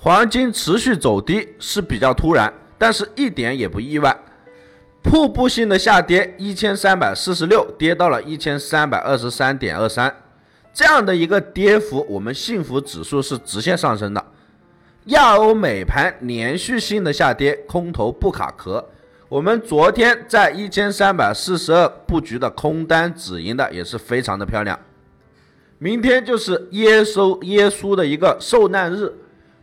[0.00, 4.16] 黄金持续走低是比较突然，但是一点也不意外。
[5.02, 10.14] 瀑布性的下跌，一千三百四十六跌到了一千三百二十三点二三，
[10.72, 14.24] 这样的一个跌幅，我们幸福指数是直线上升的。
[15.06, 18.88] 亚欧美盘连续性的下跌，空头不卡壳。
[19.28, 24.78] 我们昨天在一千三百四十二布局的空单止盈的也是非常的漂亮。
[25.78, 29.12] 明天就是耶稣耶稣的一个受难日。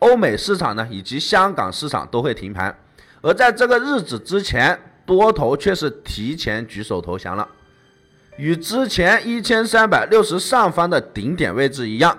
[0.00, 2.76] 欧美市场呢，以及香港市场都会停盘，
[3.22, 7.46] 而在这个日子之前，多头却是提前举手投降了。
[8.36, 12.18] 与之前一千三百六十上方的顶点位置一样，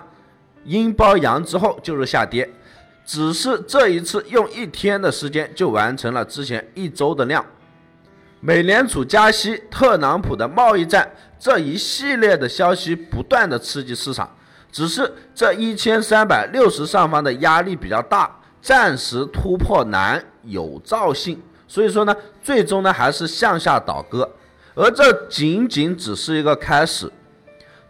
[0.64, 2.48] 阴包阳之后就是下跌，
[3.04, 7.44] 只是这一次用一天的时间就完成了之前一周的量。
[8.38, 14.30] 美联储加息、特朗普的贸易战这一系列的消息不断的刺激市场。
[14.72, 24.28] 只是这一千三百六十上方的压力比较大，暂时突破难，有造性，所以说呢，最终呢还是向下倒戈，
[24.74, 27.12] 而这仅仅只是一个开始。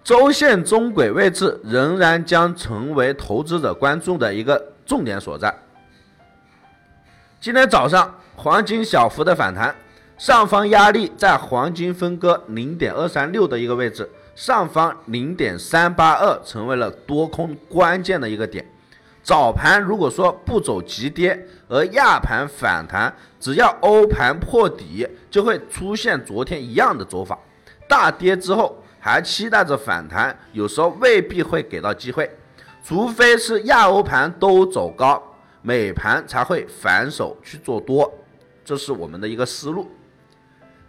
[0.03, 5.55] 周线中轨位置仍然将成为投资者关注的一个重点所在。
[7.41, 9.73] 今天早上黄金小幅的反弹，
[10.19, 14.11] 上方压力在黄金分割零点二三六的一个位置。
[14.35, 18.65] 上方零点三八二成为了多空关键的一个点。
[19.23, 27.39] 早盘如果说不走急跌，而亚盘反弹，只要欧盘破底，就会出现昨天一样的走法。
[27.87, 32.29] 大跌之后还期待着反弹，有时候未必会给到机会，
[32.83, 35.23] 除非是亚欧盘都走高，
[35.61, 38.13] 美盘才会反手去做多。
[38.65, 39.89] 这是我们的一个思路。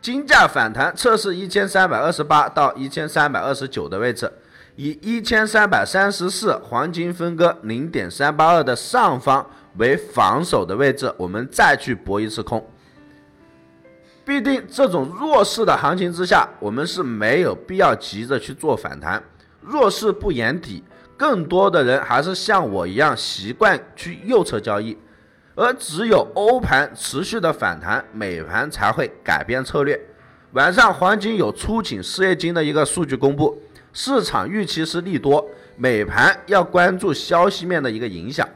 [0.03, 4.30] 金价反弹测试一千三百二十八到一千三百二十九的位置，
[4.75, 12.69] 以一千三百三十四黄金分割零点三八二的上方为防守的位置，我们再去搏一次空。
[14.25, 19.24] 必定这种弱势的行情之下，我们是没有必要急着去做反弹。
[19.62, 20.84] 弱势不掩底，
[21.16, 24.97] 更多的人还是像我一样习惯去右侧交易。
[25.56, 30.00] 而只有欧盘持续的反弹，美盘才会改变策略。
[30.53, 33.62] 晚上黄金有出请失业金的一个数据公布，
[33.92, 38.47] 市场预期是利多，美盘要关注消息面的一个影响。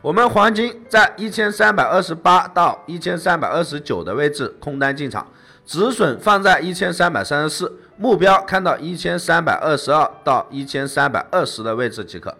[0.00, 5.26] 我们黄金在一千三百二十八到一千三百二十九的位置空单进场，
[5.66, 12.36] 止损放在一千三百三十四，目标看到一千三百二十二到一千三百二十的位置即可。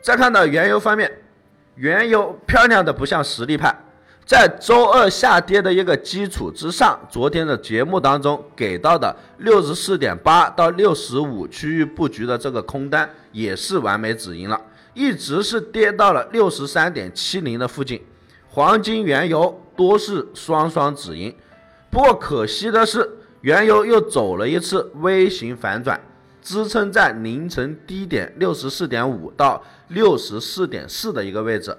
[0.00, 1.21] 再看到原油方面。
[1.76, 3.74] 原油漂亮的不像实力派，
[4.26, 14.60] 在周二下跌的一个基础之上，昨天的节目当中给到的六十四点八到六十五区域布局的这个空单也是完美止盈了，
[14.92, 18.02] 一直是跌到了六十三点七零的附近，
[18.50, 21.34] 黄金、原油多是双双止盈，
[21.90, 25.98] 不过可惜的是，原油又走了一次微型反转。
[26.42, 31.76] 支撑在凌晨低点六十四点五到六十四点四的一个位置，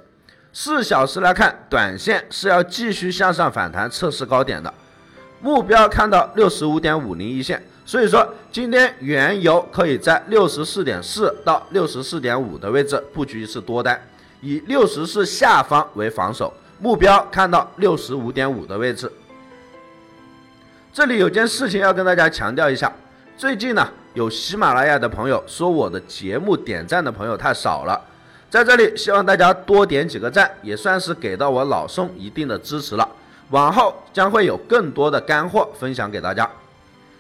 [0.54, 4.74] 四小时来看，短线是要继续向上反弹测试高点的，
[5.42, 14.02] 目标看到六十五点五零一线，所以说今天原油可以在六十四点四到六十四点五的位置布局一次多单，
[14.40, 19.12] 以六十四下方为防守，目标看到六十五点五的位置。
[20.94, 22.90] 这里有件事情要跟大家强调一下，
[23.36, 23.86] 最近呢。
[24.14, 28.00] 有喜马拉雅的朋友说我的节目点赞的朋友太少了，
[28.50, 33.08] 在这里希望大家多点几个赞，也算是给到我老宋一定的支持了。
[33.50, 36.50] 往后将会有更多的干货分享给大家。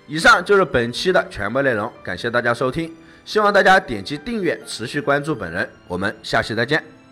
[0.07, 5.67] 以上就是本期的全部内容，感谢大家收听，希望大家点击订阅，持续关注本人。
[5.87, 7.02] 我们下期再见。